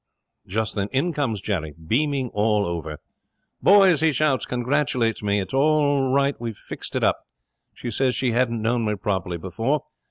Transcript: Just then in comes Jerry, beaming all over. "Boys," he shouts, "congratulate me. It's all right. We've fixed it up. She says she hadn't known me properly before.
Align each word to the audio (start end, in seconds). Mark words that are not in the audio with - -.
Just 0.47 0.73
then 0.73 0.87
in 0.91 1.13
comes 1.13 1.41
Jerry, 1.43 1.73
beaming 1.73 2.29
all 2.33 2.65
over. 2.65 2.97
"Boys," 3.61 4.01
he 4.01 4.11
shouts, 4.11 4.47
"congratulate 4.47 5.21
me. 5.21 5.39
It's 5.39 5.53
all 5.53 6.11
right. 6.11 6.33
We've 6.41 6.57
fixed 6.57 6.95
it 6.95 7.03
up. 7.03 7.27
She 7.75 7.91
says 7.91 8.15
she 8.15 8.31
hadn't 8.31 8.63
known 8.63 8.83
me 8.83 8.95
properly 8.95 9.37
before. 9.37 9.83